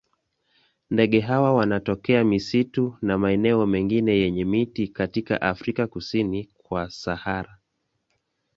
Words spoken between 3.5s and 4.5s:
mengine yenye